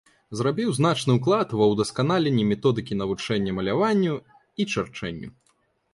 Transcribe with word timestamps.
Зрабіў 0.37 0.69
значны 0.77 1.11
ўклад 1.17 1.53
ва 1.59 1.65
ўдасканаленне 1.73 2.47
методыкі 2.53 2.93
навучання 3.03 3.51
маляванню 3.61 4.15
і 4.63 4.69
чарчэнню. 4.73 5.29